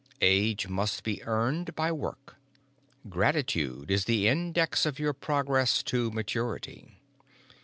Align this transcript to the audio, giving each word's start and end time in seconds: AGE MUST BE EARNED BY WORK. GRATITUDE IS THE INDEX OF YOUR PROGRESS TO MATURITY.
AGE 0.23 0.67
MUST 0.67 1.03
BE 1.03 1.23
EARNED 1.25 1.75
BY 1.75 1.91
WORK. 1.91 2.35
GRATITUDE 3.07 3.91
IS 3.91 4.05
THE 4.05 4.27
INDEX 4.27 4.87
OF 4.87 4.97
YOUR 4.97 5.13
PROGRESS 5.13 5.83
TO 5.83 6.09
MATURITY. 6.09 6.97